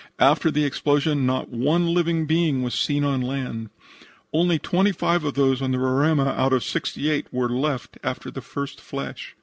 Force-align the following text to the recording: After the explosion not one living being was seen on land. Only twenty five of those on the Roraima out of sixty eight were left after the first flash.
After 0.17 0.49
the 0.49 0.63
explosion 0.65 1.27
not 1.27 1.49
one 1.49 1.93
living 1.93 2.25
being 2.25 2.63
was 2.63 2.73
seen 2.73 3.03
on 3.03 3.21
land. 3.21 3.69
Only 4.33 4.57
twenty 4.57 4.91
five 4.91 5.23
of 5.23 5.35
those 5.35 5.61
on 5.61 5.71
the 5.73 5.77
Roraima 5.77 6.25
out 6.29 6.53
of 6.53 6.63
sixty 6.63 7.07
eight 7.11 7.27
were 7.31 7.49
left 7.49 7.99
after 8.03 8.31
the 8.31 8.41
first 8.41 8.81
flash. 8.81 9.35